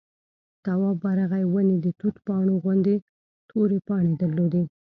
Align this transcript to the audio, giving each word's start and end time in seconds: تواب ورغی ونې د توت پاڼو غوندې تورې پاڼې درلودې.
تواب 0.63 0.97
ورغی 1.05 1.43
ونې 1.47 1.77
د 1.81 1.87
توت 1.99 2.15
پاڼو 2.25 2.53
غوندې 2.63 2.95
تورې 3.49 3.79
پاڼې 3.87 4.13
درلودې. 4.21 4.63